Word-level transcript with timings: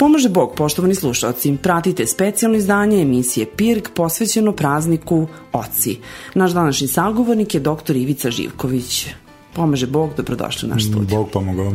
Pomaže 0.00 0.28
Bog, 0.28 0.54
poštovani 0.56 0.94
slušalci, 0.94 1.56
pratite 1.62 2.06
specijalno 2.06 2.58
izdanje 2.58 3.02
emisije 3.02 3.46
PIRG 3.56 3.88
posvećeno 3.94 4.52
prazniku 4.52 5.26
Oci. 5.52 5.98
Naš 6.34 6.50
današnji 6.50 6.88
sagovornik 6.88 7.54
je 7.54 7.60
dr. 7.60 7.96
Ivica 7.96 8.30
Živković. 8.30 9.06
Pomaže 9.54 9.86
Bog, 9.86 10.10
dobrodošli 10.16 10.68
u 10.68 10.70
naš 10.70 10.84
studij. 10.84 11.16
Bog 11.16 11.28
pomogao. 11.32 11.72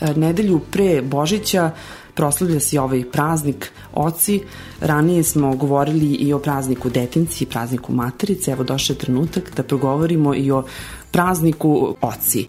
E, 0.00 0.14
nedelju 0.14 0.60
pre 0.70 1.02
Božića 1.02 1.70
proslavlja 2.14 2.60
se 2.60 2.80
ovaj 2.80 3.04
praznik 3.10 3.72
Oci. 3.92 4.40
Ranije 4.80 5.22
smo 5.22 5.56
govorili 5.56 6.06
i 6.06 6.32
o 6.32 6.38
prazniku 6.38 6.90
Detinci 6.90 7.44
i 7.44 7.46
prazniku 7.46 7.92
Materice. 7.92 8.50
Evo 8.50 8.64
došao 8.64 8.94
je 8.94 8.98
trenutak 8.98 9.52
da 9.56 9.62
progovorimo 9.62 10.34
i 10.34 10.50
o 10.50 10.64
prazniku 11.10 11.96
Oci. 12.00 12.46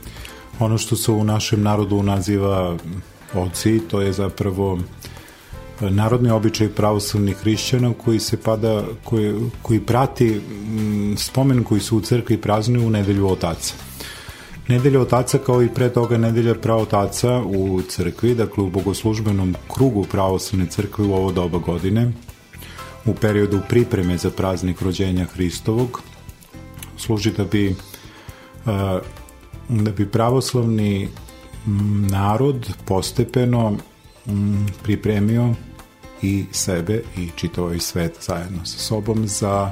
Ono 0.60 0.78
što 0.78 0.96
se 0.96 1.12
u 1.12 1.24
našem 1.24 1.62
narodu 1.62 2.04
naziva 2.04 2.78
Oci, 3.34 3.82
to 3.88 4.02
je 4.02 4.14
zapravo 4.14 4.80
narodni 5.82 6.30
običaj 6.30 6.70
pravoslavnih 6.70 7.38
hrišćana 7.38 7.94
koji 8.06 8.20
se 8.20 8.38
pada, 8.38 8.84
koji, 9.04 9.34
koji 9.62 9.80
prati 9.80 10.26
mm, 10.26 11.18
spomen 11.18 11.64
koji 11.64 11.82
su 11.82 11.98
u 11.98 12.02
crkvi 12.02 12.38
praznuju 12.38 12.88
u 12.88 12.90
nedelju 12.90 13.28
otaca. 13.28 13.74
Nedelja 14.68 15.02
otaca 15.02 15.38
kao 15.38 15.64
i 15.64 15.70
pre 15.70 15.90
toga 15.90 16.18
nedelja 16.18 16.56
pravotaca 16.56 17.42
u 17.46 17.82
crkvi, 17.90 18.36
dakle 18.36 18.64
u 18.64 18.70
bogoslužbenom 18.70 19.56
krugu 19.74 20.04
pravoslavne 20.12 20.68
crkve 20.70 21.06
u 21.06 21.14
ovo 21.14 21.32
doba 21.32 21.58
godine, 21.58 22.12
u 23.06 23.14
periodu 23.14 23.60
pripreme 23.70 24.18
za 24.18 24.30
praznik 24.30 24.82
rođenja 24.82 25.26
Hristovog, 25.26 26.02
služi 26.98 27.32
da 27.32 27.44
bi 27.44 27.76
da 29.70 29.92
bi 29.98 30.06
pravoslavni 30.12 31.10
narod 32.12 32.74
postepeno 32.86 33.78
pripremio 34.84 35.54
i 36.22 36.46
sebe 36.52 37.02
i 37.18 37.30
čitao 37.36 37.74
i 37.74 37.80
svet 37.80 38.18
zajedno 38.22 38.66
sa 38.66 38.78
sobom 38.78 39.28
za 39.28 39.72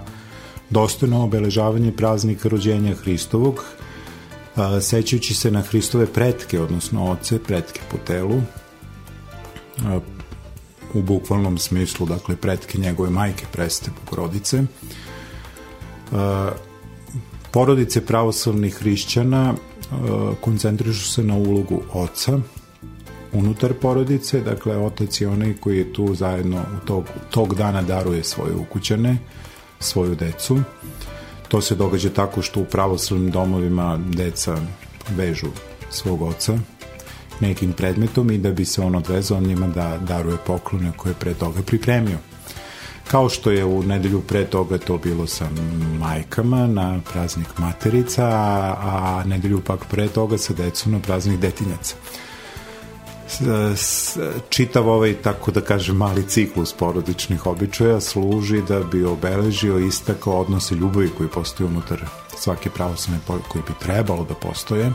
dostojno 0.69 1.23
obeležavanje 1.23 1.91
praznika 1.91 2.49
rođenja 2.49 2.95
Hristovog, 2.95 3.65
sećajući 4.81 5.33
se 5.33 5.51
na 5.51 5.61
Hristove 5.61 6.05
pretke, 6.05 6.61
odnosno 6.61 7.11
oce, 7.11 7.43
pretke 7.43 7.81
po 7.91 7.97
telu, 7.97 8.41
u 10.93 11.01
bukvalnom 11.01 11.57
smislu, 11.57 12.05
dakle, 12.05 12.35
pretke 12.35 12.77
njegove 12.77 13.09
majke, 13.09 13.45
preste 13.51 13.91
Bogorodice. 13.99 14.63
Porodice 17.51 18.05
pravoslavnih 18.05 18.75
hrišćana 18.75 19.53
koncentrišu 20.41 21.11
se 21.11 21.23
na 21.23 21.35
ulogu 21.35 21.81
oca, 21.93 22.39
unutar 23.33 23.73
porodice, 23.73 24.41
dakle 24.41 24.77
otac 24.77 25.21
je 25.21 25.27
onaj 25.27 25.53
koji 25.53 25.77
je 25.77 25.93
tu 25.93 26.15
zajedno 26.15 26.61
tog, 26.85 27.03
tog 27.29 27.55
dana 27.55 27.81
daruje 27.81 28.23
svoje 28.23 28.55
ukućane, 28.55 29.17
svoju 29.79 30.15
decu. 30.15 30.59
To 31.47 31.61
se 31.61 31.75
događa 31.75 32.09
tako 32.09 32.41
što 32.41 32.59
u 32.59 32.65
pravoslavnim 32.65 33.31
domovima 33.31 33.99
deca 34.05 34.57
vežu 35.09 35.47
svog 35.89 36.21
oca 36.21 36.57
nekim 37.39 37.73
predmetom 37.73 38.31
i 38.31 38.37
da 38.37 38.51
bi 38.51 38.65
se 38.65 38.81
on 38.81 38.95
odvezao 38.95 39.41
njima 39.41 39.67
da 39.67 39.97
daruje 39.97 40.37
poklone 40.47 40.91
koje 40.97 41.11
je 41.11 41.19
pre 41.19 41.33
toga 41.33 41.61
pripremio. 41.61 42.17
Kao 43.07 43.29
što 43.29 43.51
je 43.51 43.65
u 43.65 43.83
nedelju 43.83 44.21
pre 44.21 44.45
toga 44.45 44.77
to 44.77 44.97
bilo 44.97 45.27
sa 45.27 45.49
majkama 45.99 46.67
na 46.67 46.99
praznik 47.13 47.57
materica, 47.57 48.25
a, 48.25 48.75
a 48.81 49.23
nedelju 49.25 49.61
pak 49.61 49.85
pre 49.89 50.07
toga 50.07 50.37
sa 50.37 50.53
decom 50.53 50.91
na 50.91 50.99
praznik 50.99 51.39
detinjaca 51.39 51.95
čitav 54.49 54.89
ovaj, 54.89 55.13
tako 55.13 55.51
da 55.51 55.61
kažem, 55.61 55.95
mali 55.95 56.27
ciklus 56.27 56.73
porodičnih 56.73 57.45
običaja 57.45 58.01
služi 58.01 58.61
da 58.67 58.79
bi 58.79 59.05
obeležio 59.05 59.79
istakao 59.79 60.41
odnose 60.41 60.75
ljubavi 60.75 61.09
koji 61.17 61.29
postoje 61.29 61.67
unutar 61.67 62.05
svake 62.37 62.69
pravoslavne 62.69 63.21
koji 63.47 63.63
bi 63.67 63.73
trebalo 63.79 64.25
da 64.25 64.33
postoje. 64.33 64.91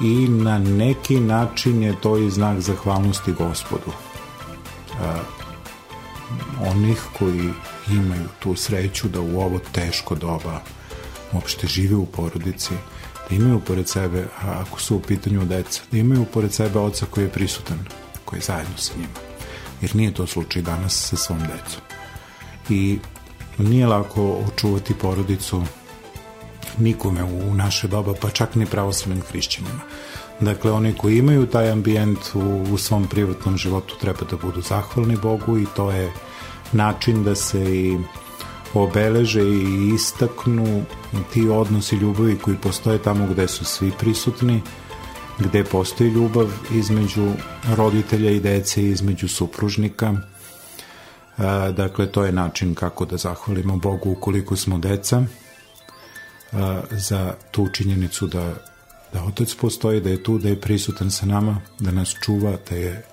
I 0.00 0.28
na 0.28 0.58
neki 0.58 1.20
način 1.20 1.82
je 1.82 2.00
to 2.00 2.16
i 2.18 2.30
znak 2.30 2.60
zahvalnosti 2.60 3.32
gospodu. 3.32 3.92
A, 5.00 5.18
onih 6.70 7.02
koji 7.18 7.50
imaju 7.90 8.28
tu 8.38 8.56
sreću 8.56 9.08
da 9.08 9.20
u 9.20 9.40
ovo 9.40 9.58
teško 9.72 10.14
doba 10.14 10.60
uopšte 11.32 11.66
žive 11.66 11.96
u 11.96 12.06
porodici 12.06 12.74
da 13.30 13.36
imaju 13.36 13.60
pored 13.60 13.88
sebe, 13.88 14.24
a 14.42 14.64
ako 14.66 14.80
su 14.80 14.96
u 14.96 15.00
pitanju 15.00 15.44
deca, 15.44 15.82
da 15.92 15.98
imaju 15.98 16.24
pored 16.24 16.52
sebe 16.52 16.78
oca 16.78 17.06
koji 17.10 17.24
je 17.24 17.30
prisutan, 17.30 17.78
koji 18.24 18.38
je 18.38 18.44
zajedno 18.44 18.76
sa 18.76 18.92
njima. 18.96 19.32
Jer 19.80 19.96
nije 19.96 20.14
to 20.14 20.26
slučaj 20.26 20.62
danas 20.62 21.08
sa 21.08 21.16
svom 21.16 21.38
decom. 21.38 21.82
I 22.68 22.98
nije 23.58 23.86
lako 23.86 24.38
očuvati 24.46 24.94
porodicu 24.94 25.62
nikome 26.78 27.24
u 27.24 27.54
naše 27.54 27.88
doba, 27.88 28.14
pa 28.20 28.30
čak 28.30 28.54
ni 28.54 28.66
pravoslavnim 28.66 29.22
hrišćanima. 29.30 29.80
Dakle, 30.40 30.72
oni 30.72 30.94
koji 30.94 31.18
imaju 31.18 31.46
taj 31.46 31.70
ambijent 31.70 32.18
u, 32.34 32.62
u 32.72 32.78
svom 32.78 33.06
privatnom 33.06 33.56
životu 33.56 33.96
treba 34.00 34.20
da 34.30 34.36
budu 34.36 34.60
zahvalni 34.60 35.16
Bogu 35.16 35.58
i 35.58 35.66
to 35.76 35.90
je 35.90 36.12
način 36.72 37.24
da 37.24 37.34
se 37.34 37.76
i 37.76 37.98
obeleže 38.74 39.42
i 39.42 39.92
istaknu 39.94 40.84
ti 41.32 41.48
odnosi 41.48 41.96
ljubavi 41.96 42.38
koji 42.38 42.56
postoje 42.56 43.02
tamo 43.02 43.26
gde 43.26 43.48
su 43.48 43.64
svi 43.64 43.92
prisutni, 43.98 44.62
gde 45.38 45.64
postoji 45.64 46.10
ljubav 46.10 46.48
između 46.74 47.32
roditelja 47.76 48.30
i 48.30 48.40
dece, 48.40 48.82
između 48.82 49.28
supružnika. 49.28 50.14
Dakle, 51.76 52.06
to 52.06 52.24
je 52.24 52.32
način 52.32 52.74
kako 52.74 53.04
da 53.04 53.16
zahvalimo 53.16 53.76
Bogu 53.76 54.10
ukoliko 54.10 54.56
smo 54.56 54.78
deca 54.78 55.22
za 56.90 57.34
tu 57.50 57.68
činjenicu 57.68 58.26
da, 58.26 58.54
da 59.12 59.24
Otac 59.24 59.54
postoji, 59.54 60.00
da 60.00 60.10
je 60.10 60.22
tu, 60.22 60.38
da 60.38 60.48
je 60.48 60.60
prisutan 60.60 61.10
sa 61.10 61.26
nama, 61.26 61.60
da 61.78 61.90
nas 61.90 62.14
čuva, 62.24 62.56
da 62.70 62.76
je 62.76 63.04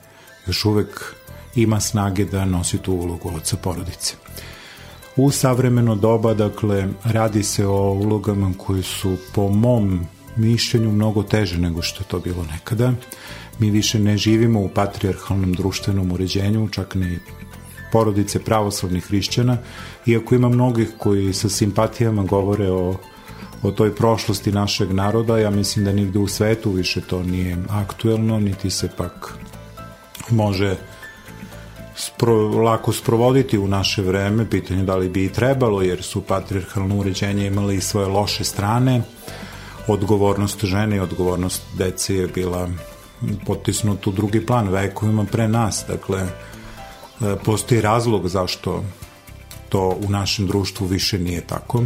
još 0.47 0.65
uvek 0.65 1.15
ima 1.55 1.79
snage 1.79 2.25
da 2.25 2.45
nosi 2.45 2.77
tu 2.77 2.93
ulogu 2.93 3.31
oca 3.35 3.57
porodice. 3.57 4.15
U 5.15 5.31
savremeno 5.31 5.95
doba, 5.95 6.33
dakle, 6.33 6.87
radi 7.03 7.43
se 7.43 7.67
o 7.67 7.91
ulogama 7.91 8.51
koje 8.57 8.83
su 8.83 9.17
po 9.35 9.49
mom 9.49 10.05
mišljenju 10.35 10.91
mnogo 10.91 11.23
teže 11.23 11.57
nego 11.57 11.81
što 11.81 12.03
je 12.03 12.07
to 12.07 12.19
bilo 12.19 12.45
nekada. 12.51 12.93
Mi 13.59 13.69
više 13.71 13.99
ne 13.99 14.17
živimo 14.17 14.59
u 14.61 14.69
patrijarhalnom 14.69 15.53
društvenom 15.53 16.11
uređenju, 16.11 16.69
čak 16.69 16.95
ni 16.95 17.19
porodice 17.91 18.39
pravoslavnih 18.39 19.05
hrišćana, 19.07 19.57
iako 20.05 20.35
ima 20.35 20.49
mnogih 20.49 20.89
koji 20.97 21.33
sa 21.33 21.49
simpatijama 21.49 22.23
govore 22.23 22.71
o, 22.71 22.95
o 23.63 23.71
toj 23.71 23.95
prošlosti 23.95 24.51
našeg 24.51 24.93
naroda, 24.93 25.39
ja 25.39 25.49
mislim 25.49 25.85
da 25.85 25.91
nigde 25.91 26.19
u 26.19 26.27
svetu 26.27 26.71
više 26.71 27.01
to 27.01 27.23
nije 27.23 27.57
aktuelno, 27.69 28.39
niti 28.39 28.69
se 28.69 28.89
pak 28.97 29.33
može 30.29 30.75
spro, 32.19 32.63
lako 32.63 32.93
sprovoditi 32.93 33.57
u 33.57 33.67
naše 33.67 34.01
vreme, 34.01 34.49
pitanje 34.49 34.83
da 34.83 34.95
li 34.95 35.09
bi 35.09 35.25
i 35.25 35.29
trebalo, 35.29 35.81
jer 35.81 36.03
su 36.03 36.21
patriarchalno 36.21 36.97
uređenje 36.97 37.47
imali 37.47 37.75
i 37.75 37.81
svoje 37.81 38.07
loše 38.07 38.43
strane, 38.43 39.01
odgovornost 39.87 40.65
žene 40.65 40.95
i 40.95 40.99
odgovornost 40.99 41.61
dece 41.77 42.15
je 42.15 42.27
bila 42.27 42.69
potisnut 43.45 44.07
u 44.07 44.11
drugi 44.11 44.45
plan 44.45 44.67
vekovima 44.67 45.25
pre 45.31 45.47
nas, 45.47 45.85
dakle 45.87 46.19
e, 46.19 46.29
postoji 47.45 47.81
razlog 47.81 48.27
zašto 48.27 48.83
to 49.69 49.97
u 50.07 50.09
našem 50.09 50.47
društvu 50.47 50.87
više 50.87 51.19
nije 51.19 51.41
tako. 51.41 51.83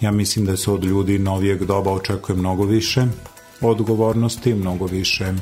Ja 0.00 0.10
mislim 0.10 0.46
da 0.46 0.56
se 0.56 0.70
od 0.70 0.84
ljudi 0.84 1.18
novijeg 1.18 1.64
doba 1.64 1.92
očekuje 1.92 2.36
mnogo 2.36 2.64
više 2.64 3.06
odgovornosti, 3.60 4.54
mnogo 4.54 4.86
više 4.86 5.32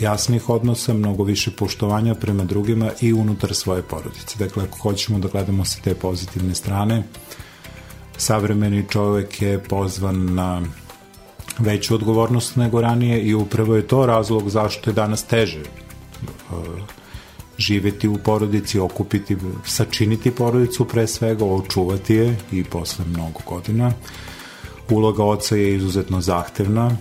jasnih 0.00 0.48
odnosa, 0.48 0.94
mnogo 0.94 1.24
više 1.24 1.50
poštovanja 1.50 2.14
prema 2.14 2.44
drugima 2.44 2.90
i 3.00 3.12
unutar 3.12 3.54
svoje 3.54 3.82
porodice. 3.82 4.38
Dakle, 4.38 4.64
ako 4.64 4.78
hoćemo 4.78 5.18
da 5.18 5.28
gledamo 5.28 5.64
sa 5.64 5.78
te 5.84 5.94
pozitivne 5.94 6.54
strane, 6.54 7.02
savremeni 8.16 8.84
čovek 8.90 9.42
je 9.42 9.62
pozvan 9.62 10.34
na 10.34 10.62
veću 11.58 11.94
odgovornost 11.94 12.56
nego 12.56 12.80
ranije 12.80 13.22
i 13.22 13.34
upravo 13.34 13.76
je 13.76 13.86
to 13.86 14.06
razlog 14.06 14.50
zašto 14.50 14.90
je 14.90 14.94
danas 14.94 15.24
teže 15.24 15.62
živeti 17.58 18.08
u 18.08 18.18
porodici, 18.18 18.78
okupiti, 18.78 19.36
sačiniti 19.64 20.30
porodicu 20.30 20.84
pre 20.84 21.06
svega, 21.06 21.44
očuvati 21.44 22.14
je 22.14 22.36
i 22.52 22.64
posle 22.64 23.04
mnogo 23.04 23.40
godina. 23.46 23.92
Uloga 24.90 25.24
oca 25.24 25.56
je 25.56 25.74
izuzetno 25.74 26.20
zahtevna, 26.20 26.96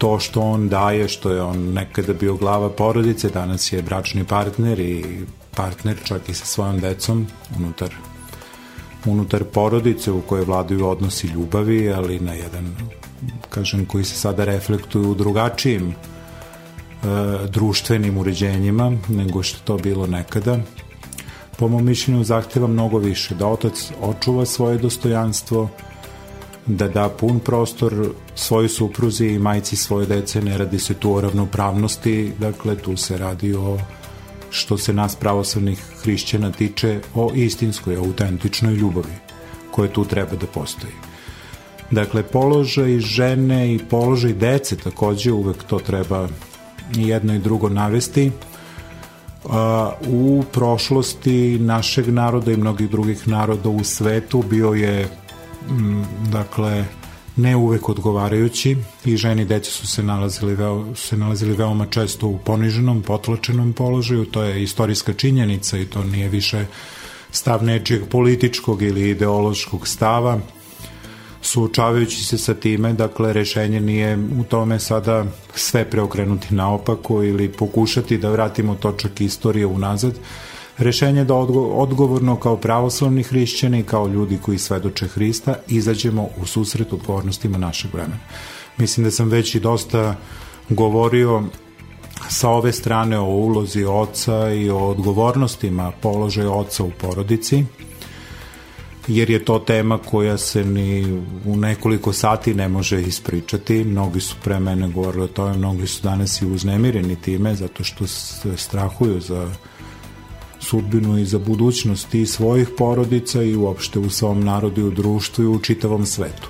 to 0.00 0.18
što 0.18 0.40
on 0.40 0.68
daje, 0.68 1.08
što 1.08 1.30
je 1.30 1.42
on 1.42 1.72
nekada 1.72 2.12
bio 2.12 2.34
glava 2.34 2.70
porodice, 2.70 3.28
danas 3.28 3.72
je 3.72 3.82
bračni 3.82 4.24
partner 4.24 4.80
i 4.80 5.04
partner 5.56 5.96
čak 6.04 6.28
i 6.28 6.34
sa 6.34 6.46
svojom 6.46 6.80
decom 6.80 7.26
unutar 7.56 7.90
unutar 9.06 9.44
porodice 9.44 10.12
u 10.12 10.20
kojoj 10.20 10.44
vladaju 10.44 10.88
odnosi 10.88 11.26
ljubavi, 11.26 11.92
ali 11.92 12.20
na 12.20 12.32
jedan, 12.32 12.76
kažem, 13.50 13.86
koji 13.86 14.04
se 14.04 14.14
sada 14.14 14.44
reflektuju 14.44 15.10
u 15.10 15.14
drugačijim 15.14 15.94
društvenim 17.48 18.18
uređenjima 18.18 18.92
nego 19.08 19.42
što 19.42 19.58
to 19.64 19.78
bilo 19.78 20.06
nekada. 20.06 20.58
Po 21.58 21.68
mom 21.68 21.84
mišljenju 21.84 22.24
zahteva 22.24 22.66
mnogo 22.66 22.98
više, 22.98 23.34
da 23.34 23.46
otac 23.46 23.92
očuva 24.00 24.46
svoje 24.46 24.78
dostojanstvo, 24.78 25.68
da 26.66 26.88
da 26.88 27.08
pun 27.08 27.40
prostor 27.40 28.10
svojoj 28.34 28.68
supruzi 28.68 29.26
i 29.26 29.38
majci 29.38 29.76
svoje 29.76 30.06
dece, 30.06 30.42
ne 30.42 30.58
radi 30.58 30.78
se 30.78 30.94
tu 30.94 31.14
o 31.14 31.20
ravnopravnosti, 31.20 32.32
dakle 32.38 32.76
tu 32.76 32.96
se 32.96 33.18
radi 33.18 33.54
o 33.54 33.78
što 34.50 34.78
se 34.78 34.92
nas 34.92 35.16
pravoslavnih 35.16 35.82
hrišćana 36.02 36.52
tiče 36.52 37.00
o 37.14 37.30
istinskoj, 37.34 37.96
autentičnoj 37.96 38.74
ljubavi 38.74 39.14
koja 39.70 39.92
tu 39.92 40.04
treba 40.04 40.36
da 40.36 40.46
postoji. 40.46 40.92
Dakle, 41.90 42.22
položaj 42.22 42.98
žene 42.98 43.74
i 43.74 43.78
položaj 43.78 44.32
dece 44.32 44.76
takođe 44.76 45.32
uvek 45.32 45.64
to 45.64 45.78
treba 45.78 46.28
jedno 46.94 47.34
i 47.34 47.38
drugo 47.38 47.68
navesti. 47.68 48.30
U 50.08 50.44
prošlosti 50.52 51.58
našeg 51.58 52.08
naroda 52.08 52.52
i 52.52 52.56
mnogih 52.56 52.90
drugih 52.90 53.28
naroda 53.28 53.68
u 53.68 53.84
svetu 53.84 54.44
bio 54.50 54.72
je 54.72 55.08
dakle 56.32 56.84
ne 57.36 57.56
uvek 57.56 57.88
odgovarajući 57.88 58.76
i 59.04 59.16
ženi 59.16 59.42
i 59.42 59.44
deci 59.44 59.70
su 59.70 59.86
se 59.86 60.02
nalazili, 60.02 60.54
veo, 60.54 60.94
se 60.94 61.16
nalazili 61.16 61.56
veoma 61.56 61.86
često 61.86 62.26
u 62.26 62.38
poniženom, 62.38 63.02
potlačenom 63.02 63.72
položaju, 63.72 64.24
to 64.24 64.42
je 64.42 64.62
istorijska 64.62 65.12
činjenica 65.12 65.78
i 65.78 65.84
to 65.84 66.04
nije 66.04 66.28
više 66.28 66.66
stav 67.30 67.64
nečijeg 67.64 68.08
političkog 68.08 68.82
ili 68.82 69.10
ideološkog 69.10 69.88
stava, 69.88 70.40
suočavajući 71.42 72.24
se 72.24 72.38
sa 72.38 72.54
time, 72.54 72.92
dakle, 72.92 73.32
rešenje 73.32 73.80
nije 73.80 74.18
u 74.40 74.44
tome 74.44 74.78
sada 74.78 75.24
sve 75.54 75.84
preokrenuti 75.90 76.54
naopako 76.54 77.22
ili 77.22 77.48
pokušati 77.48 78.18
da 78.18 78.30
vratimo 78.30 78.74
točak 78.74 79.20
istorije 79.20 79.66
unazad, 79.66 80.14
Rešenje 80.80 81.24
da 81.24 81.34
odgo 81.34 81.60
odgovorno 81.60 82.36
kao 82.36 82.56
pravoslavni 82.56 83.22
hrišćani, 83.22 83.82
kao 83.82 84.08
ljudi 84.08 84.38
koji 84.42 84.58
svedoče 84.58 85.08
Hrista, 85.08 85.54
izađemo 85.68 86.28
u 86.42 86.46
susret 86.46 86.92
odgovornostima 86.92 87.58
našeg 87.58 87.94
vremena. 87.94 88.18
Mislim 88.78 89.04
da 89.04 89.10
sam 89.10 89.28
već 89.28 89.54
i 89.54 89.60
dosta 89.60 90.16
govorio 90.68 91.42
sa 92.28 92.48
ove 92.48 92.72
strane 92.72 93.18
o 93.18 93.24
ulozi 93.24 93.84
oca 93.84 94.52
i 94.52 94.70
o 94.70 94.78
odgovornostima 94.78 95.92
položaja 96.00 96.50
oca 96.50 96.84
u 96.84 96.90
porodici, 97.00 97.64
jer 99.08 99.30
je 99.30 99.44
to 99.44 99.58
tema 99.58 99.98
koja 99.98 100.38
se 100.38 100.64
ni 100.64 101.22
u 101.44 101.56
nekoliko 101.56 102.12
sati 102.12 102.54
ne 102.54 102.68
može 102.68 103.02
ispričati. 103.02 103.84
Mnogi 103.84 104.20
su 104.20 104.36
pre 104.44 104.60
mene 104.60 104.88
govorili 104.88 105.24
o 105.24 105.28
tome, 105.28 105.56
mnogi 105.56 105.86
su 105.86 106.02
danas 106.02 106.42
i 106.42 106.46
uznemireni 106.46 107.16
time, 107.16 107.54
zato 107.54 107.84
što 107.84 108.06
strahuju 108.56 109.20
za 109.20 109.50
sudbinu 110.60 111.18
i 111.18 111.24
za 111.24 111.38
budućnost 111.38 112.14
i 112.14 112.26
svojih 112.26 112.68
porodica 112.78 113.42
i 113.42 113.56
uopšte 113.56 113.98
u 113.98 114.10
svom 114.10 114.44
narodu 114.44 114.80
i 114.80 114.84
u 114.84 114.90
društvu 114.90 115.44
i 115.44 115.48
u 115.48 115.58
čitavom 115.58 116.06
svetu. 116.06 116.48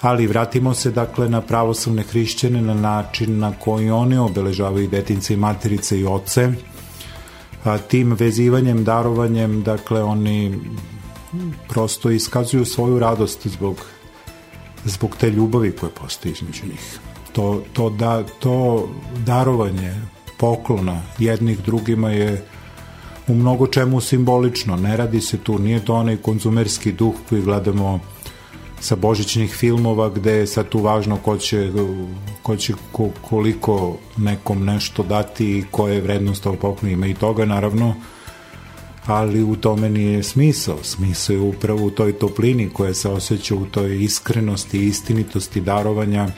Ali 0.00 0.26
vratimo 0.26 0.74
se 0.74 0.90
dakle 0.90 1.28
na 1.28 1.40
pravoslavne 1.40 2.02
hrišćane 2.02 2.62
na 2.62 2.74
način 2.74 3.38
na 3.38 3.52
koji 3.52 3.90
oni 3.90 4.18
obeležavaju 4.18 4.88
detince 4.88 5.34
i 5.34 5.36
materice 5.36 6.00
i 6.00 6.06
oce. 6.06 6.52
A, 7.64 7.78
tim 7.78 8.12
vezivanjem, 8.12 8.84
darovanjem, 8.84 9.62
dakle 9.62 10.02
oni 10.02 10.60
prosto 11.68 12.10
iskazuju 12.10 12.64
svoju 12.64 12.98
radost 12.98 13.46
zbog 13.46 13.76
zbog 14.84 15.16
te 15.16 15.30
ljubavi 15.30 15.72
koje 15.72 15.90
postoji 15.90 16.32
između 16.32 16.66
njih. 16.66 16.98
To, 17.32 17.62
to, 17.72 17.90
da, 17.90 18.22
to 18.22 18.88
darovanje 19.26 19.94
poklona 20.38 21.02
jednih 21.18 21.58
drugima 21.64 22.10
je 22.10 22.44
u 23.28 23.34
mnogo 23.34 23.66
čemu 23.66 24.00
simbolično. 24.00 24.76
Ne 24.76 24.96
radi 24.96 25.20
se 25.20 25.38
tu, 25.38 25.58
nije 25.58 25.84
to 25.84 25.94
onaj 25.94 26.16
konzumerski 26.16 26.92
duh 26.92 27.14
koji 27.28 27.42
gledamo 27.42 28.00
sa 28.80 28.96
božićnih 28.96 29.54
filmova 29.54 30.08
gde 30.08 30.32
je 30.32 30.46
sad 30.46 30.68
tu 30.68 30.78
važno 30.78 31.16
ko 31.16 31.38
će, 31.38 31.72
ko 32.42 32.56
će 32.56 32.74
ko, 32.92 33.08
koliko 33.28 33.96
nekom 34.16 34.64
nešto 34.64 35.02
dati 35.02 35.58
i 35.58 35.64
koja 35.70 35.94
je 35.94 36.00
vrednost 36.00 36.46
ovog 36.46 36.58
poklona. 36.58 36.92
Ima 36.92 37.06
i 37.06 37.14
toga 37.14 37.44
naravno, 37.44 37.94
ali 39.06 39.42
u 39.42 39.56
tome 39.56 39.90
nije 39.90 40.22
smisao. 40.22 40.78
Smisao 40.82 41.34
je 41.34 41.40
upravo 41.40 41.86
u 41.86 41.90
toj 41.90 42.12
toplini 42.12 42.70
koja 42.70 42.94
se 42.94 43.08
osjeća 43.08 43.54
u 43.54 43.64
toj 43.64 44.02
iskrenosti 44.02 44.78
i 44.78 44.86
istinitosti 44.86 45.60
darovanja 45.60 46.28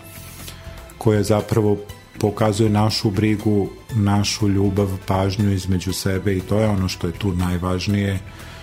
koja 0.98 1.22
zapravo 1.22 1.76
pokazuje 2.20 2.70
našu 2.70 3.10
brigu, 3.10 3.68
našu 3.94 4.48
ljubav, 4.48 4.88
pažnju 5.06 5.52
između 5.52 5.92
sebe 5.92 6.36
i 6.36 6.40
to 6.40 6.60
je 6.60 6.68
ono 6.68 6.88
što 6.88 7.06
je 7.06 7.12
tu 7.12 7.32
najvažnije, 7.32 8.18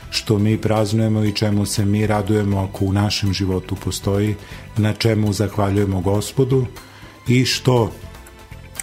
što 0.09 0.39
mi 0.39 0.57
praznujemo 0.57 1.23
i 1.23 1.31
čemu 1.31 1.65
se 1.65 1.85
mi 1.85 2.07
radujemo 2.07 2.59
ako 2.59 2.85
u 2.85 2.93
našem 2.93 3.33
životu 3.33 3.75
postoji, 3.75 4.35
na 4.77 4.93
čemu 4.93 5.33
zahvaljujemo 5.33 6.01
gospodu 6.01 6.65
i 7.27 7.45
što 7.45 7.91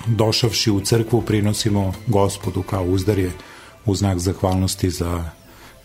došavši 0.07 0.71
u 0.71 0.81
crkvu 0.81 1.23
prinosimo 1.23 1.93
gospodu 2.07 2.63
kao 2.63 2.85
uzdarje 2.85 3.33
u 3.87 3.95
znak 3.95 4.19
zahvalnosti 4.19 4.91
za 4.91 5.31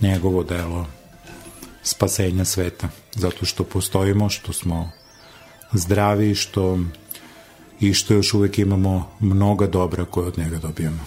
njegovo 0.02 0.44
delo 0.44 0.86
spasenja 1.84 2.46
sveta, 2.46 2.90
zato 3.16 3.46
što 3.46 3.64
postojimo, 3.64 4.30
što 4.30 4.54
smo 4.54 4.92
zdravi, 5.74 6.36
što 6.36 6.80
i 7.80 7.94
što 7.94 8.14
još 8.14 8.34
uvek 8.34 8.60
imamo 8.60 9.10
mnoga 9.20 9.68
dobra 9.68 10.06
koje 10.06 10.28
od 10.28 10.38
njega 10.38 10.58
dobijamo. 10.58 11.00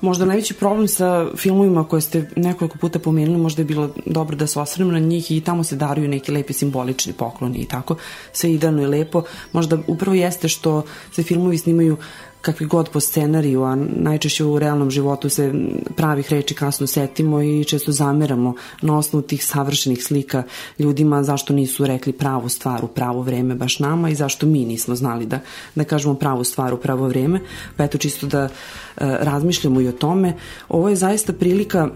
Možda 0.00 0.24
najveći 0.24 0.54
problem 0.54 0.88
sa 0.88 1.26
filmovima 1.36 1.84
koje 1.84 2.00
ste 2.00 2.30
nekoliko 2.36 2.78
puta 2.78 2.98
pomenuli, 2.98 3.38
možda 3.38 3.62
je 3.62 3.66
bilo 3.66 3.90
dobro 4.06 4.36
da 4.36 4.46
se 4.46 4.60
osvrnemo 4.60 4.92
na 4.92 4.98
njih 4.98 5.30
i 5.30 5.40
tamo 5.40 5.64
se 5.64 5.76
daruju 5.76 6.08
neki 6.08 6.32
lepi 6.32 6.52
simbolični 6.52 7.12
pokloni 7.12 7.58
i 7.58 7.64
tako, 7.64 7.96
sve 8.32 8.52
idealno 8.52 8.82
i 8.82 8.86
lepo. 8.86 9.22
Možda 9.52 9.78
upravo 9.86 10.14
jeste 10.14 10.48
što 10.48 10.82
se 11.12 11.22
filmovi 11.22 11.58
snimaju 11.58 11.96
kakvi 12.40 12.66
god 12.66 12.88
po 12.88 13.00
scenariju, 13.00 13.62
a 13.62 13.76
najčešće 13.96 14.44
u 14.44 14.58
realnom 14.58 14.90
životu 14.90 15.28
se 15.28 15.52
pravih 15.96 16.32
reči 16.32 16.54
kasno 16.54 16.86
setimo 16.86 17.42
i 17.42 17.64
često 17.64 17.92
zameramo 17.92 18.54
na 18.82 18.98
osnovu 18.98 19.22
tih 19.22 19.44
savršenih 19.44 20.04
slika 20.04 20.42
ljudima 20.78 21.22
zašto 21.22 21.52
nisu 21.52 21.86
rekli 21.86 22.12
pravu 22.12 22.48
stvar 22.48 22.84
u 22.84 22.88
pravo 22.88 23.22
vreme 23.22 23.54
baš 23.54 23.78
nama 23.78 24.10
i 24.10 24.14
zašto 24.14 24.46
mi 24.46 24.64
nismo 24.64 24.94
znali 24.94 25.26
da, 25.26 25.40
da 25.74 25.84
kažemo 25.84 26.14
pravu 26.14 26.44
stvar 26.44 26.74
u 26.74 26.76
pravo 26.76 27.08
vreme. 27.08 27.40
Pa 27.76 27.84
eto 27.84 27.98
čisto 27.98 28.26
da 28.26 28.42
e, 28.42 28.48
razmišljamo 28.96 29.80
i 29.80 29.88
o 29.88 29.92
tome. 29.92 30.36
Ovo 30.68 30.88
je 30.88 30.96
zaista 30.96 31.32
prilika 31.32 31.88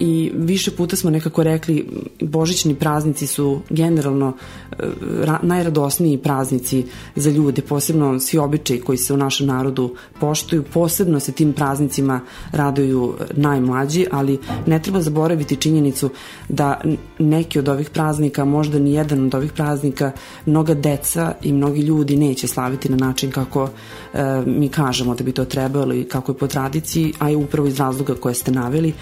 i 0.00 0.32
više 0.34 0.70
puta 0.70 0.96
smo 0.96 1.10
nekako 1.10 1.42
rekli 1.42 1.86
božićni 2.20 2.74
praznici 2.74 3.26
su 3.26 3.60
generalno 3.70 4.36
e, 4.70 4.74
ra, 5.22 5.38
najradosniji 5.42 6.18
praznici 6.18 6.84
za 7.16 7.30
ljude, 7.30 7.62
posebno 7.62 8.20
svi 8.20 8.38
običaji 8.38 8.80
koji 8.80 8.98
se 8.98 9.14
u 9.14 9.16
našem 9.16 9.46
narodu 9.46 9.94
poštuju, 10.20 10.62
posebno 10.62 11.20
se 11.20 11.32
tim 11.32 11.52
praznicima 11.52 12.20
raduju 12.52 13.14
najmlađi, 13.32 14.06
ali 14.10 14.38
ne 14.66 14.82
treba 14.82 15.00
zaboraviti 15.00 15.56
činjenicu 15.56 16.10
da 16.48 16.80
neki 17.18 17.58
od 17.58 17.68
ovih 17.68 17.90
praznika, 17.90 18.44
možda 18.44 18.78
ni 18.78 18.92
jedan 18.92 19.26
od 19.26 19.34
ovih 19.34 19.52
praznika, 19.52 20.12
mnoga 20.46 20.74
deca 20.74 21.34
i 21.42 21.52
mnogi 21.52 21.80
ljudi 21.80 22.16
neće 22.16 22.48
slaviti 22.48 22.88
na 22.88 22.96
način 22.96 23.30
kako 23.30 23.68
e, 24.14 24.42
mi 24.46 24.68
kažemo 24.68 25.14
da 25.14 25.24
bi 25.24 25.32
to 25.32 25.44
trebalo 25.44 25.94
i 25.94 26.04
kako 26.04 26.32
je 26.32 26.38
po 26.38 26.46
tradiciji, 26.46 27.12
a 27.18 27.30
i 27.30 27.36
upravo 27.36 27.68
iz 27.68 27.80
razloga 27.80 28.14
koje 28.14 28.34
ste 28.34 28.52
naveli, 28.52 28.92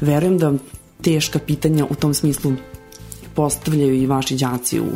verujem 0.00 0.38
da 0.38 0.43
teška 1.02 1.38
pitanja 1.38 1.86
u 1.90 1.94
tom 1.94 2.14
smislu 2.14 2.52
postavljaju 3.34 3.94
i 3.94 4.06
vaši 4.06 4.36
đaci 4.36 4.80
u 4.80 4.86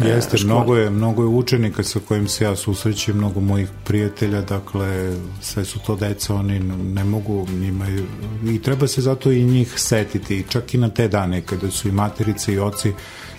e, 0.00 0.08
Jeste, 0.08 0.36
školi. 0.36 0.52
mnogo 0.52 0.76
je, 0.76 0.90
mnogo 0.90 1.22
je 1.22 1.28
učenika 1.28 1.82
sa 1.82 2.00
kojim 2.08 2.28
se 2.28 2.44
ja 2.44 2.56
susrećem, 2.56 3.16
mnogo 3.16 3.40
mojih 3.40 3.68
prijatelja, 3.84 4.40
dakle, 4.40 5.16
sve 5.40 5.64
su 5.64 5.78
to 5.86 5.96
deca, 5.96 6.34
oni 6.34 6.58
ne 6.94 7.04
mogu, 7.04 7.46
imaju, 7.50 8.06
i 8.46 8.62
treba 8.62 8.86
se 8.86 9.02
zato 9.02 9.32
i 9.32 9.44
njih 9.44 9.72
setiti, 9.76 10.44
čak 10.48 10.74
i 10.74 10.78
na 10.78 10.88
te 10.88 11.08
dane 11.08 11.40
kada 11.40 11.70
su 11.70 11.88
i 11.88 11.92
materice 11.92 12.54
i 12.54 12.58
oci, 12.58 12.92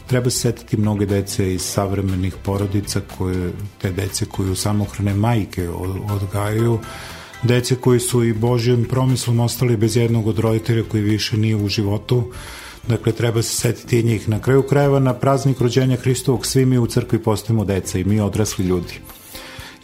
treba 0.07 0.29
se 0.29 0.39
setiti 0.39 0.77
mnoge 0.77 1.05
dece 1.05 1.53
iz 1.53 1.61
savremenih 1.61 2.35
porodica, 2.43 3.01
koje, 3.17 3.51
te 3.81 3.91
dece 3.91 4.25
koju 4.25 4.55
samohrane 4.55 5.13
majke 5.13 5.69
odgajaju, 6.09 6.79
dece 7.43 7.75
koji 7.75 7.99
su 7.99 8.23
i 8.23 8.33
Božjim 8.33 8.85
promislom 8.85 9.39
ostali 9.39 9.77
bez 9.77 9.97
jednog 9.97 10.27
od 10.27 10.39
roditelja 10.39 10.83
koji 10.83 11.03
više 11.03 11.37
nije 11.37 11.55
u 11.55 11.67
životu. 11.67 12.23
Dakle, 12.87 13.11
treba 13.11 13.41
se 13.41 13.55
setiti 13.55 14.03
njih. 14.03 14.29
Na 14.29 14.41
kraju 14.41 14.63
krajeva, 14.63 14.99
na 14.99 15.13
praznik 15.13 15.61
rođenja 15.61 15.95
Hristovog, 15.95 16.45
svi 16.45 16.65
mi 16.65 16.77
u 16.77 16.87
crkvi 16.87 17.19
postajemo 17.19 17.65
deca 17.65 17.99
i 17.99 18.03
mi 18.03 18.19
odrasli 18.19 18.65
ljudi. 18.65 18.99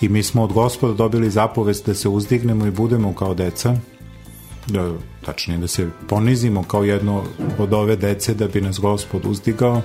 I 0.02 0.10
mi 0.10 0.24
smo 0.24 0.44
od 0.44 0.54
gospoda 0.54 0.94
dobili 0.94 1.30
zapovest 1.30 1.86
da 1.86 1.94
se 1.94 2.10
uzdignemo 2.10 2.66
i 2.66 2.72
budemo 2.72 3.14
kao 3.14 3.34
deca, 3.34 3.76
da, 4.68 4.94
tačnije 5.26 5.60
da 5.60 5.68
se 5.68 5.90
ponizimo 6.08 6.64
kao 6.64 6.84
jedno 6.84 7.24
od 7.60 7.74
ove 7.74 7.96
dece 7.96 8.34
da 8.34 8.48
bi 8.48 8.62
nas 8.62 8.80
gospod 8.80 9.26
uzdigao 9.26 9.82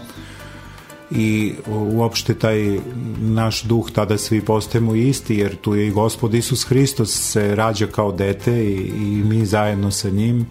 i 1.10 1.54
uopšte 1.68 2.34
taj 2.34 2.78
naš 3.20 3.62
duh 3.62 3.90
tada 3.90 4.18
svi 4.18 4.40
postajemo 4.40 4.94
isti 4.94 5.36
jer 5.36 5.56
tu 5.56 5.74
je 5.74 5.86
i 5.86 5.90
gospod 5.90 6.34
Isus 6.34 6.64
Hristos 6.64 7.10
se 7.10 7.54
rađa 7.54 7.86
kao 7.86 8.12
dete 8.12 8.64
i, 8.64 8.92
i 8.96 9.22
mi 9.24 9.46
zajedno 9.46 9.90
sa 9.90 10.10
njim. 10.10 10.46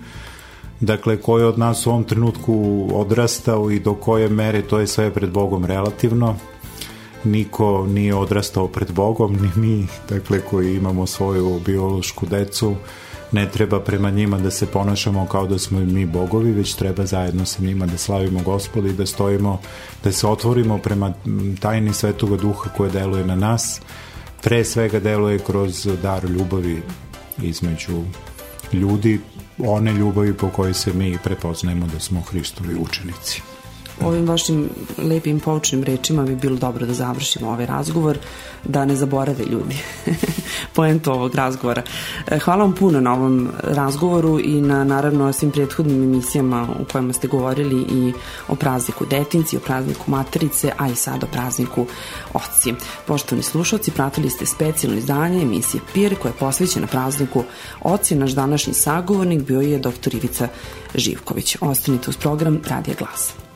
Dakle 0.80 1.22
koji 1.22 1.44
od 1.44 1.60
nas 1.60 1.88
u 1.88 1.89
ovom 1.89 2.04
trenutku 2.04 2.88
odrastao 2.94 3.72
i 3.72 3.80
do 3.80 3.94
koje 3.94 4.30
mere 4.30 4.62
to 4.62 4.80
je 4.80 4.88
sve 4.88 5.13
pred 5.13 5.30
Bogom 5.30 5.66
relativno. 5.66 6.36
Niko 7.24 7.88
nije 7.88 8.16
odrastao 8.16 8.68
pred 8.68 8.92
Bogom 8.92 9.34
ni 9.34 9.50
mi 9.56 9.88
dakle 10.10 10.42
koji 10.42 10.75
imamo 10.75 11.06
svoju 11.06 11.60
biološku 11.66 12.25
decu 12.25 12.75
ne 13.31 13.50
treba 13.50 13.79
prema 13.79 14.09
njima 14.09 14.38
da 14.38 14.51
se 14.51 14.65
ponašamo 14.65 15.27
kao 15.31 15.48
da 15.48 15.59
smo 15.59 15.79
mi 15.79 16.05
bogovi, 16.05 16.51
već 16.51 16.74
treba 16.74 17.05
zajedno 17.05 17.45
sa 17.45 17.63
njima 17.63 17.86
da 17.86 17.98
slavimo 17.98 18.39
gospoda 18.39 18.88
i 18.88 18.93
da 18.93 19.05
stojimo, 19.05 19.59
da 20.03 20.12
se 20.12 20.27
otvorimo 20.27 20.77
prema 20.77 21.13
tajni 21.59 21.93
svetoga 21.93 22.38
duha 22.38 22.69
koje 22.77 22.91
deluje 22.91 23.25
na 23.25 23.36
nas, 23.36 23.81
pre 24.43 24.65
svega 24.65 25.00
deluje 25.00 25.39
kroz 25.39 25.88
dar 26.03 26.25
ljubavi 26.25 26.81
između 27.41 28.03
ljudi, 28.74 29.19
one 29.57 29.93
ljubavi 29.93 30.33
po 30.33 30.50
kojoj 30.50 30.74
se 30.74 30.93
mi 30.93 31.17
prepoznajemo 31.24 31.88
da 31.88 32.00
smo 32.00 32.21
Hristovi 32.21 32.75
učenici. 32.75 33.41
Ovim 34.06 34.27
vašim 34.27 34.70
lepim 34.98 35.39
poučnim 35.39 35.84
rečima 35.84 36.24
bi 36.24 36.36
bilo 36.36 36.56
dobro 36.56 36.86
da 36.86 36.94
završimo 36.94 37.50
ovaj 37.50 37.65
razgovor, 37.65 38.18
da 38.65 38.86
ne 38.86 38.96
zaborave 38.96 39.46
ljudi 39.46 39.75
poentu 40.75 41.12
ovog 41.12 41.36
razgovora. 41.36 41.82
E, 42.27 42.39
hvala 42.39 42.63
vam 42.63 42.75
puno 42.75 43.01
na 43.01 43.13
ovom 43.13 43.50
razgovoru 43.63 44.39
i 44.39 44.62
na 44.62 44.84
naravno 44.84 45.34
svim 45.34 45.51
prethodnim 45.51 46.03
emisijama 46.03 46.68
u 46.79 46.86
kojima 46.91 47.13
ste 47.13 47.27
govorili 47.27 47.82
i 47.82 48.13
o 48.48 48.56
prazniku 48.56 49.06
detinci, 49.06 49.58
o 49.58 49.60
prazniku 49.60 50.12
materice, 50.12 50.72
a 50.77 50.88
i 50.88 50.96
sad 50.96 51.24
o 51.24 51.27
prazniku 51.27 51.86
oci. 52.34 52.74
Poštovani 53.08 53.44
slušalci, 53.44 53.91
pratili 53.91 54.29
ste 54.29 54.46
specijalno 54.46 54.98
izdanje 54.98 55.41
emisije 55.41 55.82
PIR 55.94 56.15
koja 56.15 56.29
je 56.29 56.38
posvećena 56.39 56.88
prazniku 56.88 57.44
oci. 57.82 58.15
Naš 58.15 58.32
današnji 58.32 58.74
sagovornik 58.74 59.41
bio 59.41 59.62
je 59.62 59.79
dr. 59.79 60.15
Ivica 60.15 60.48
Živković. 60.96 61.58
Ostanite 61.62 62.10
uz 62.10 62.18
program 62.18 62.62
Radija 62.68 62.96
Glasa. 63.00 63.49